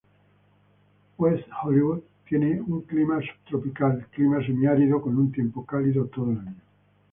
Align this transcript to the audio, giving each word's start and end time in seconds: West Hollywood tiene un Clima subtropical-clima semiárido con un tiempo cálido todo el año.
West 1.19 1.47
Hollywood 1.61 2.03
tiene 2.27 2.59
un 2.59 2.81
Clima 2.81 3.19
subtropical-clima 3.21 4.43
semiárido 4.43 4.99
con 4.99 5.15
un 5.15 5.31
tiempo 5.31 5.63
cálido 5.63 6.07
todo 6.07 6.31
el 6.31 6.39
año. 6.39 6.61